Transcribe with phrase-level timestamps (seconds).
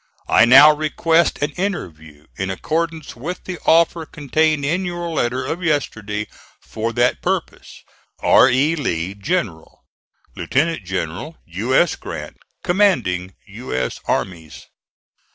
[0.27, 5.61] I now request an interview in accordance with the offer contained in your letter of
[5.61, 6.25] yesterday
[6.59, 7.83] for that purpose.
[8.19, 8.49] R.
[8.49, 8.75] E.
[8.75, 9.85] LEE, General.
[10.35, 11.75] LIEUTENANT GENERAL U.
[11.75, 11.95] S.
[11.95, 13.71] GRANT Commanding U.
[13.75, 13.99] S.
[14.07, 14.65] Armies.